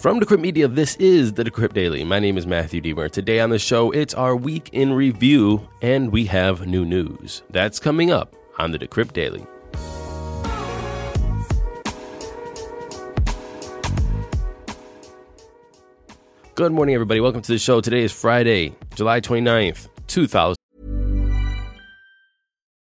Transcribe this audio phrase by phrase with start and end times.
[0.00, 2.04] From Decrypt Media, this is the Decrypt Daily.
[2.04, 3.10] My name is Matthew Deemer.
[3.10, 7.42] Today on the show, it's our week in review, and we have new news.
[7.50, 9.46] That's coming up on the Decrypt Daily.
[16.54, 17.20] Good morning, everybody.
[17.20, 17.82] Welcome to the show.
[17.82, 20.59] Today is Friday, July 29th, 2000.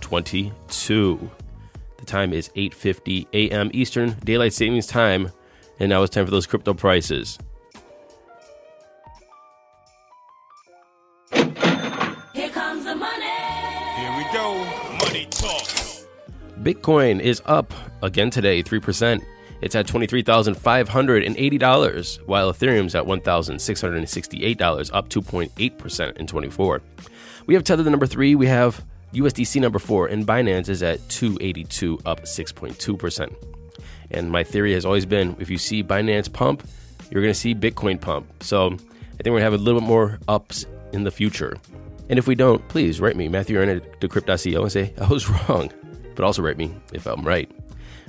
[0.00, 1.30] 22.
[1.98, 3.70] The time is 8:50 a.m.
[3.72, 5.32] Eastern Daylight Savings Time,
[5.78, 7.38] and now it's time for those crypto prices.
[11.32, 13.26] Here comes the money.
[13.96, 14.64] Here we go.
[15.04, 15.64] Money talk.
[16.62, 19.22] Bitcoin is up again today, 3%.
[19.62, 26.82] It's at $23,580, while Ethereum's at $1,668, up 2.8% in 24.
[27.46, 31.06] We have Tether the number 3, we have USDC number 4, and Binance is at
[31.08, 33.34] 282, up 6.2%.
[34.10, 36.66] And my theory has always been if you see Binance pump,
[37.10, 38.26] you're going to see Bitcoin pump.
[38.42, 41.56] So I think we're going to have a little bit more ups in the future.
[42.08, 45.28] And if we don't, please write me, Matthew Aaron at Decrypt.co, and say I was
[45.28, 45.72] wrong.
[46.14, 47.50] But also write me if I'm right.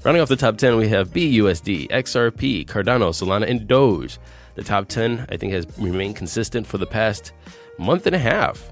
[0.03, 4.19] Rounding off the top 10, we have BUSD, XRP, Cardano, Solana, and Doge.
[4.55, 7.33] The top 10, I think, has remained consistent for the past
[7.77, 8.71] month and a half.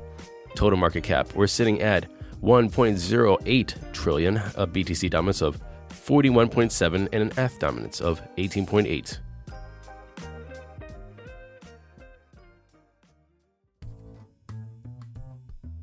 [0.55, 2.05] Total market cap, we're sitting at
[2.45, 9.17] 1.08 trillion, a BTC dominance of 41.7, and an ETH dominance of 18.8.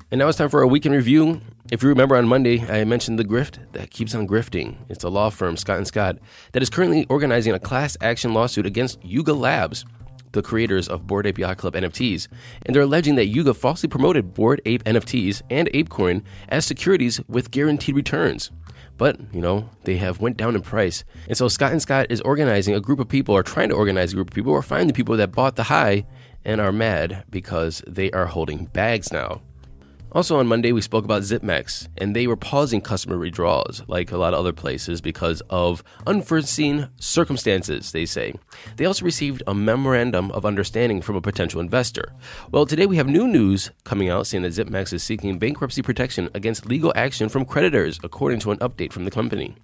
[0.09, 1.41] And now it's time for a weekend review.
[1.69, 4.77] If you remember on Monday, I mentioned the grift that keeps on grifting.
[4.87, 6.19] It's a law firm, Scott and Scott,
[6.53, 9.83] that is currently organizing a class action lawsuit against Yuga Labs,
[10.33, 12.27] the creators of Bored Ape Yacht Club NFTs,
[12.65, 17.51] and they're alleging that Yuga falsely promoted Bored Ape NFTs and ApeCoin as securities with
[17.51, 18.51] guaranteed returns.
[18.97, 21.03] But, you know, they have went down in price.
[21.27, 24.11] And so Scott and Scott is organizing a group of people or trying to organize
[24.11, 26.05] a group of people or find the people that bought the high
[26.45, 29.41] and are mad because they are holding bags now.
[30.13, 34.17] Also on Monday, we spoke about Zipmex, and they were pausing customer withdrawals, like a
[34.17, 38.35] lot of other places, because of unforeseen circumstances, they say.
[38.75, 42.13] They also received a memorandum of understanding from a potential investor.
[42.51, 46.29] Well, today we have new news coming out saying that Zipmex is seeking bankruptcy protection
[46.35, 49.55] against legal action from creditors, according to an update from the company.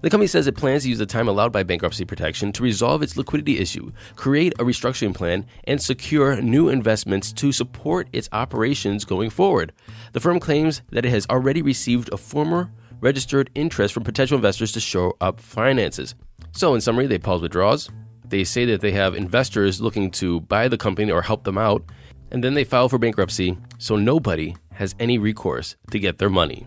[0.00, 3.02] The company says it plans to use the time allowed by bankruptcy protection to resolve
[3.02, 9.04] its liquidity issue, create a restructuring plan, and secure new investments to support its operations
[9.04, 9.72] going forward.
[10.12, 12.70] The firm claims that it has already received a former
[13.00, 16.14] registered interest from potential investors to shore up finances.
[16.52, 17.90] So, in summary, they pause withdrawals.
[18.24, 21.84] They say that they have investors looking to buy the company or help them out,
[22.30, 26.66] and then they file for bankruptcy so nobody has any recourse to get their money.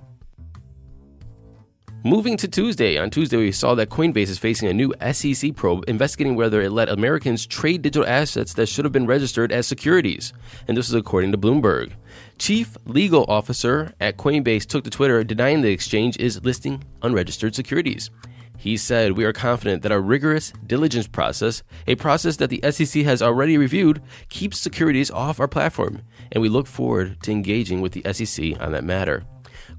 [2.06, 3.00] Moving to Tuesday.
[3.00, 6.72] On Tuesday, we saw that Coinbase is facing a new SEC probe investigating whether it
[6.72, 10.32] let Americans trade digital assets that should have been registered as securities.
[10.68, 11.94] And this is according to Bloomberg.
[12.38, 18.12] Chief Legal Officer at Coinbase took to Twitter denying the exchange is listing unregistered securities.
[18.56, 23.02] He said, We are confident that our rigorous diligence process, a process that the SEC
[23.02, 24.00] has already reviewed,
[24.30, 28.74] keeps securities off our platform, and we look forward to engaging with the SEC on
[28.74, 29.24] that matter.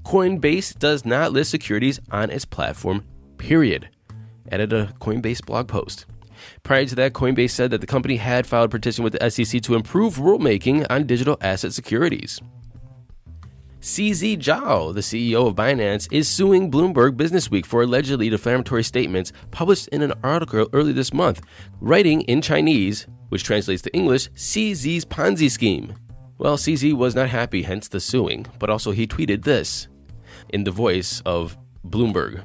[0.07, 3.03] Coinbase does not list securities on its platform,
[3.37, 3.89] period.
[4.49, 6.05] Added a Coinbase blog post.
[6.63, 9.61] Prior to that, Coinbase said that the company had filed a petition with the SEC
[9.63, 12.39] to improve rulemaking on digital asset securities.
[13.81, 19.89] CZ Zhao, the CEO of Binance, is suing Bloomberg Businessweek for allegedly defamatory statements published
[19.89, 21.41] in an article early this month,
[21.81, 25.93] writing in Chinese, which translates to English, CZ's Ponzi scheme.
[26.37, 29.89] Well, CZ was not happy, hence the suing, but also he tweeted this
[30.49, 32.43] in the voice of Bloomberg.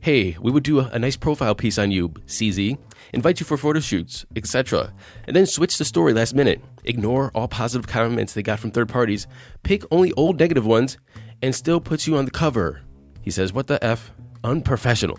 [0.00, 2.76] Hey, we would do a, nice profile piece on you, CZ,
[3.14, 4.92] invite you for photo shoots, etc.
[5.26, 6.60] And then switch the story last minute.
[6.84, 9.26] Ignore all positive comments they got from third parties,
[9.62, 10.98] pick only old negative ones,
[11.40, 12.82] and still puts you on the cover.
[13.22, 14.10] He says, What the F?
[14.44, 15.18] Unprofessional.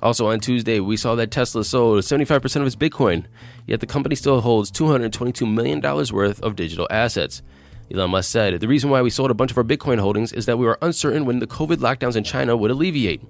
[0.00, 3.26] Also on Tuesday, we saw that Tesla sold 75% of its Bitcoin,
[3.66, 7.42] yet the company still holds $222 million worth of digital assets.
[7.92, 10.46] Elon Musk said, The reason why we sold a bunch of our Bitcoin holdings is
[10.46, 13.22] that we were uncertain when the COVID lockdowns in China would alleviate.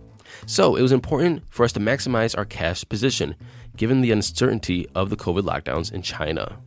[0.46, 3.34] So it was important for us to maximize our cash position
[3.76, 6.58] given the uncertainty of the COVID lockdowns in China.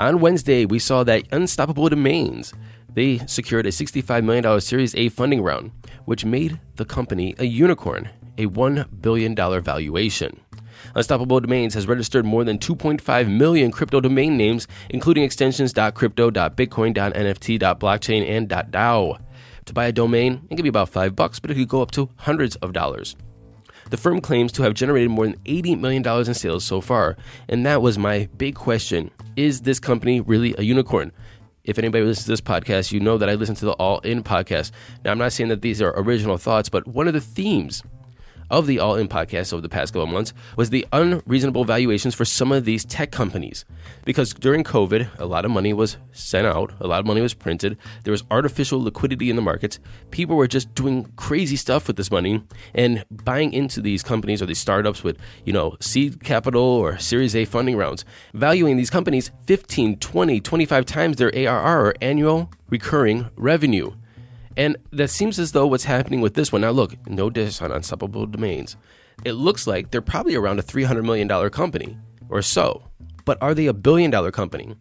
[0.00, 2.54] On Wednesday, we saw that Unstoppable Domains
[2.94, 5.70] they secured a $65 million Series A funding round,
[6.06, 8.08] which made the company a unicorn,
[8.38, 10.40] a $1 billion valuation.
[10.94, 16.94] Unstoppable Domains has registered more than 2.5 million crypto domain names, including extensions .crypto, .bitcoin,
[16.94, 19.18] .nft, .blockchain, and .dao.
[19.66, 21.90] To buy a domain, it can be about 5 bucks, but it could go up
[21.92, 23.16] to hundreds of dollars.
[23.90, 27.16] The firm claims to have generated more than $80 million in sales so far,
[27.48, 29.10] and that was my big question.
[29.36, 31.12] Is this company really a unicorn?
[31.64, 34.22] If anybody listens to this podcast, you know that I listen to the All In
[34.22, 34.72] podcast.
[35.04, 37.82] Now, I'm not saying that these are original thoughts, but one of the themes
[38.50, 42.24] of the All In podcast over the past couple months was the unreasonable valuations for
[42.24, 43.64] some of these tech companies.
[44.04, 47.34] Because during COVID, a lot of money was sent out, a lot of money was
[47.34, 49.78] printed, there was artificial liquidity in the markets.
[50.10, 52.42] People were just doing crazy stuff with this money
[52.74, 57.36] and buying into these companies or these startups with, you know, seed capital or Series
[57.36, 58.04] A funding rounds,
[58.34, 63.92] valuing these companies 15, 20, 25 times their ARR or annual recurring revenue.
[64.58, 66.62] And that seems as though what's happening with this one.
[66.62, 68.76] Now, look, no diss on Unstoppable Domains.
[69.24, 71.96] It looks like they're probably around a $300 million company
[72.28, 72.82] or so.
[73.24, 74.74] But are they a billion dollar company?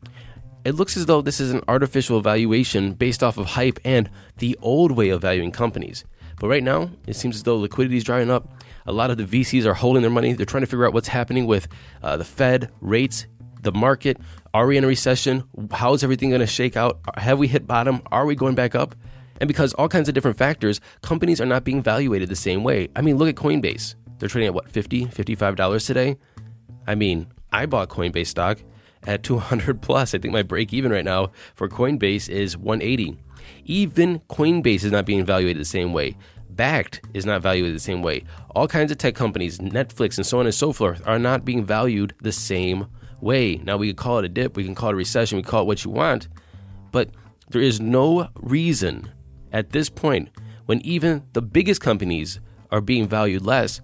[0.65, 4.57] It looks as though this is an artificial valuation based off of hype and the
[4.63, 6.03] old way of valuing companies.
[6.39, 8.51] But right now, it seems as though liquidity is drying up.
[8.87, 10.33] A lot of the VCs are holding their money.
[10.33, 11.67] They're trying to figure out what's happening with
[12.01, 13.27] uh, the Fed, rates,
[13.61, 14.17] the market.
[14.53, 15.43] Are we in a recession?
[15.71, 16.99] How is everything going to shake out?
[17.15, 18.01] Have we hit bottom?
[18.11, 18.95] Are we going back up?
[19.39, 22.89] And because all kinds of different factors, companies are not being valuated the same way.
[22.95, 23.95] I mean, look at Coinbase.
[24.19, 26.17] They're trading at what, $50, $55 today?
[26.87, 28.59] I mean, I bought Coinbase stock
[29.05, 30.13] at 200 plus.
[30.13, 33.17] I think my break even right now for Coinbase is 180.
[33.65, 36.15] Even Coinbase is not being valuated the same way.
[36.49, 38.23] Backed is not valued the same way.
[38.55, 41.63] All kinds of tech companies, Netflix, and so on and so forth, are not being
[41.63, 42.87] valued the same
[43.21, 43.57] way.
[43.57, 45.61] Now, we can call it a dip, we can call it a recession, we call
[45.61, 46.27] it what you want,
[46.91, 47.11] but
[47.49, 49.11] there is no reason
[49.51, 50.29] at this point,
[50.65, 52.39] when even the biggest companies
[52.71, 53.81] are being valued less,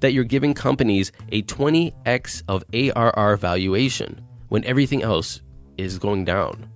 [0.00, 5.42] that you're giving companies a 20x of ARR valuation when everything else
[5.76, 6.68] is going down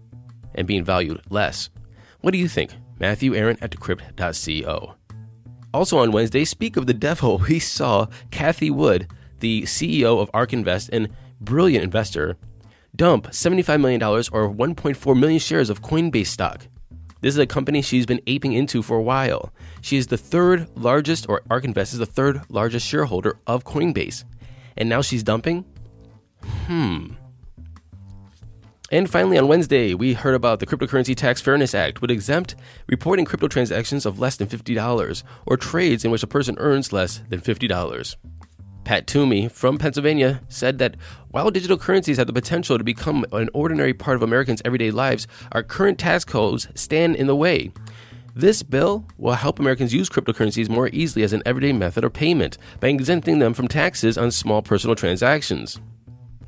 [0.54, 1.70] and being valued less.
[2.20, 2.72] What do you think?
[2.98, 4.94] Matthew Aaron at decrypt.co.
[5.72, 9.08] Also on Wednesday, speak of the devil, we saw Cathie Wood,
[9.38, 11.08] the CEO of ARK Invest and
[11.40, 12.36] brilliant investor,
[12.94, 16.66] dump $75 million or 1.4 million shares of Coinbase stock.
[17.20, 19.52] This is a company she's been aping into for a while.
[19.80, 24.24] She is the third largest, or ARK Invest is the third largest shareholder of Coinbase.
[24.76, 25.64] And now she's dumping?
[26.66, 27.12] Hmm.
[28.92, 32.56] And finally, on Wednesday, we heard about the Cryptocurrency Tax Fairness Act would exempt
[32.88, 37.22] reporting crypto transactions of less than $50 or trades in which a person earns less
[37.28, 38.16] than $50.
[38.90, 40.96] Pat Toomey from Pennsylvania said that
[41.28, 45.28] while digital currencies have the potential to become an ordinary part of Americans' everyday lives,
[45.52, 47.70] our current tax codes stand in the way.
[48.34, 52.58] This bill will help Americans use cryptocurrencies more easily as an everyday method of payment
[52.80, 55.80] by exempting them from taxes on small personal transactions.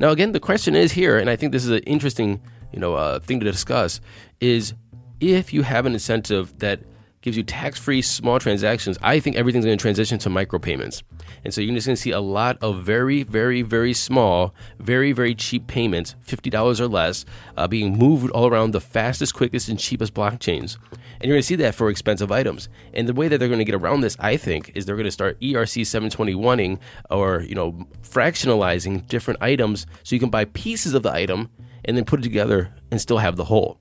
[0.01, 2.43] Now, again, the question is here, and I think this is an interesting,
[2.73, 4.01] you know, uh, thing to discuss:
[4.41, 4.75] is
[5.21, 6.81] if you have an incentive that
[7.23, 11.03] gives you tax-free small transactions, I think everything's going to transition to micropayments.
[11.45, 15.13] And so you're just going to see a lot of very, very, very small, very,
[15.13, 17.25] very cheap payments, $50 or less,
[17.57, 20.77] uh, being moved all around the fastest, quickest, and cheapest blockchains.
[21.21, 22.69] And you're going to see that for expensive items.
[22.93, 25.05] And the way that they're going to get around this, I think, is they're going
[25.05, 30.95] to start ERC 721ing or, you know, fractionalizing different items so you can buy pieces
[30.95, 31.51] of the item
[31.85, 33.79] and then put it together and still have the whole.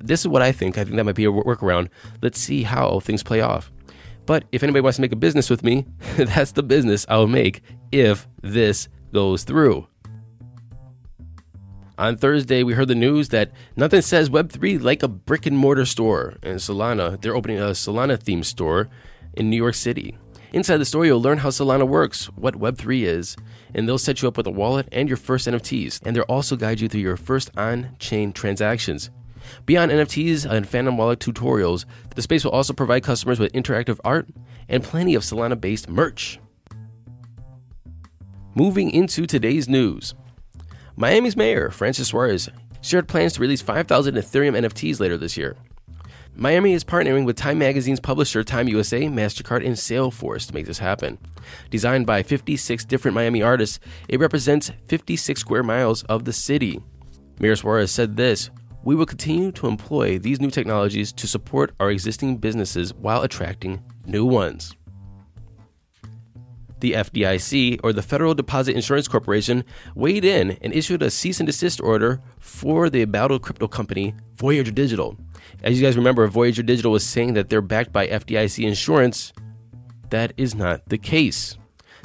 [0.00, 0.78] This is what I think.
[0.78, 1.88] I think that might be a workaround.
[2.22, 3.70] Let's see how things play off.
[4.26, 5.86] But if anybody wants to make a business with me,
[6.16, 7.62] that's the business I'll make
[7.92, 9.86] if this goes through.
[11.98, 15.86] On Thursday, we heard the news that nothing says Web3 like a brick and mortar
[15.86, 16.34] store.
[16.42, 18.90] And Solana, they're opening a Solana themed store
[19.32, 20.18] in New York City.
[20.52, 23.36] Inside the store, you'll learn how Solana works, what Web3 is,
[23.74, 26.00] and they'll set you up with a wallet and your first NFTs.
[26.04, 29.10] And they'll also guide you through your first on chain transactions.
[29.64, 31.84] Beyond NFTs and Phantom Wallet tutorials,
[32.14, 34.28] the space will also provide customers with interactive art
[34.68, 36.38] and plenty of Solana based merch.
[38.54, 40.14] Moving into today's news
[40.96, 42.48] Miami's mayor, Francis Suarez,
[42.80, 45.56] shared plans to release 5,000 Ethereum NFTs later this year.
[46.38, 50.78] Miami is partnering with Time Magazine's publisher Time USA, MasterCard, and Salesforce to make this
[50.78, 51.16] happen.
[51.70, 56.80] Designed by 56 different Miami artists, it represents 56 square miles of the city.
[57.40, 58.50] Mayor Suarez said this
[58.86, 63.82] we will continue to employ these new technologies to support our existing businesses while attracting
[64.06, 64.76] new ones.
[66.78, 69.64] The FDIC, or the Federal Deposit Insurance Corporation,
[69.96, 74.70] weighed in and issued a cease and desist order for the embattled crypto company Voyager
[74.70, 75.16] Digital.
[75.64, 79.32] As you guys remember, Voyager Digital was saying that they're backed by FDIC insurance.
[80.10, 81.58] That is not the case.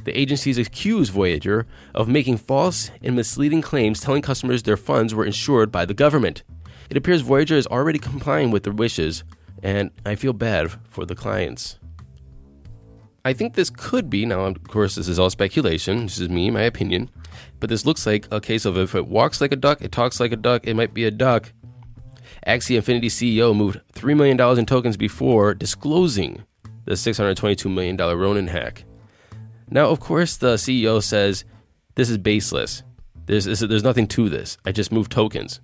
[0.04, 5.26] The agencies accused Voyager of making false and misleading claims telling customers their funds were
[5.26, 6.42] insured by the government.
[6.91, 9.24] It appears Voyager is already complying with their wishes,
[9.63, 11.79] and I feel bad for the clients.
[13.24, 16.51] I think this could be, now of course this is all speculation, this is me,
[16.51, 17.10] my opinion,
[17.62, 20.19] but this looks like a case of if it walks like a duck, it talks
[20.19, 21.53] like a duck, it might be a duck.
[22.45, 26.43] Axie Infinity CEO moved $3 million in tokens before disclosing
[26.83, 28.83] the $622 million Ronin hack.
[29.69, 31.45] Now, of course, the CEO says
[31.95, 32.83] this is baseless.
[33.27, 34.57] There's, there's nothing to this.
[34.65, 35.62] I just moved tokens.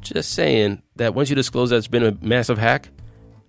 [0.00, 2.88] Just saying that once you disclose that it's been a massive hack,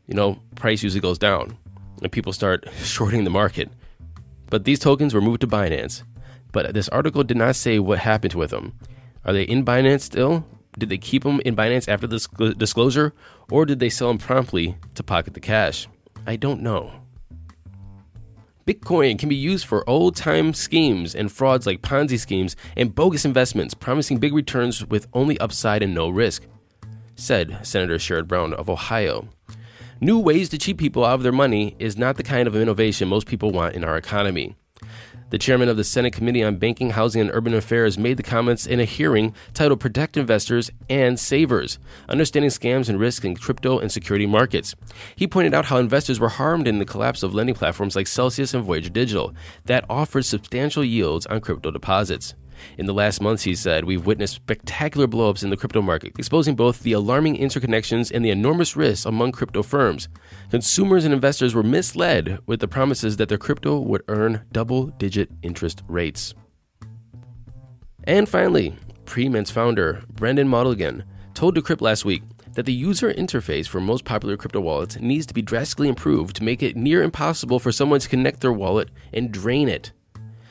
[0.08, 1.58] you know, price usually goes down
[2.02, 3.70] and people start shorting the market.
[4.50, 6.04] But these tokens were moved to Binance.
[6.52, 8.74] But this article did not say what happened with them.
[9.24, 10.46] Are they in Binance still?
[10.78, 12.28] Did they keep them in Binance after this
[12.58, 13.14] disclosure?
[13.52, 15.88] Or did they sell them promptly to pocket the cash?
[16.26, 16.92] I don't know.
[18.70, 23.26] Bitcoin can be used for old time schemes and frauds like Ponzi schemes and bogus
[23.26, 26.46] investments, promising big returns with only upside and no risk,
[27.16, 29.28] said Senator Sherrod Brown of Ohio.
[30.00, 33.08] New ways to cheat people out of their money is not the kind of innovation
[33.08, 34.56] most people want in our economy.
[35.30, 38.66] The chairman of the Senate Committee on Banking, Housing, and Urban Affairs made the comments
[38.66, 43.92] in a hearing titled Protect Investors and Savers Understanding Scams and Risks in Crypto and
[43.92, 44.74] Security Markets.
[45.16, 48.56] He pointed out how investors were harmed in the collapse of lending platforms like Celsius
[48.56, 52.34] and Voyager Digital that offered substantial yields on crypto deposits.
[52.78, 56.56] In the last months, he said, we've witnessed spectacular blowups in the crypto market, exposing
[56.56, 60.08] both the alarming interconnections and the enormous risks among crypto firms.
[60.52, 65.30] Consumers and investors were misled with the promises that their crypto would earn double digit
[65.42, 66.34] interest rates.
[68.06, 68.76] And finally,
[69.06, 72.24] Premint's founder, Brendan Mulligan, told Decrypt last week
[72.54, 76.44] that the user interface for most popular crypto wallets needs to be drastically improved to
[76.44, 79.92] make it near impossible for someone to connect their wallet and drain it.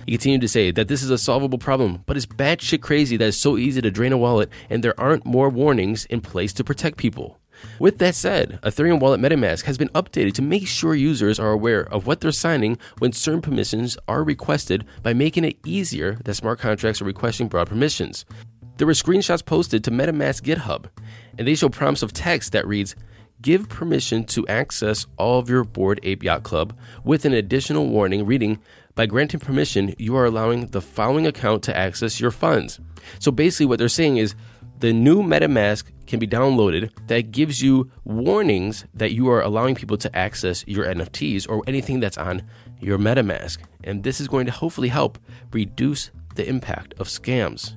[0.08, 3.28] He continued to say that this is a solvable problem, but it's batshit crazy that
[3.28, 6.64] it's so easy to drain a wallet and there aren't more warnings in place to
[6.64, 7.38] protect people.
[7.78, 11.82] With that said, Ethereum Wallet MetaMask has been updated to make sure users are aware
[11.92, 16.58] of what they're signing when certain permissions are requested by making it easier that smart
[16.58, 18.24] contracts are requesting broad permissions.
[18.78, 20.86] There were screenshots posted to MetaMask GitHub,
[21.36, 22.96] and they show prompts of text that reads,
[23.42, 28.26] Give permission to access all of your Bored Ape Yacht Club with an additional warning
[28.26, 28.58] reading
[28.98, 32.80] by granting permission, you are allowing the following account to access your funds.
[33.20, 34.34] So basically, what they're saying is
[34.80, 39.96] the new MetaMask can be downloaded that gives you warnings that you are allowing people
[39.98, 42.42] to access your NFTs or anything that's on
[42.80, 43.58] your MetaMask.
[43.84, 45.16] And this is going to hopefully help
[45.52, 47.76] reduce the impact of scams.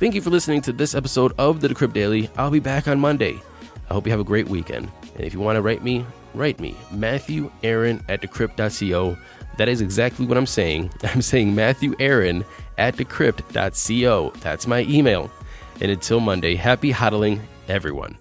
[0.00, 2.30] Thank you for listening to this episode of the Decrypt Daily.
[2.38, 3.38] I'll be back on Monday.
[3.90, 4.90] I hope you have a great weekend.
[5.14, 9.16] And if you want to write me, write me, Matthew Aaron at decrypt.co.
[9.56, 10.90] That is exactly what I'm saying.
[11.02, 12.44] I'm saying Matthew Aaron
[12.78, 14.32] at decrypt.co.
[14.40, 15.30] That's my email.
[15.80, 18.18] And until Monday, happy hodling, everyone.